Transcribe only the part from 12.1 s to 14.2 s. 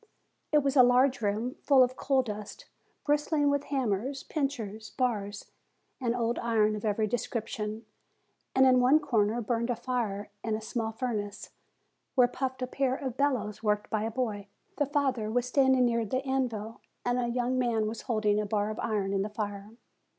where puffed a pair of bellows worked by a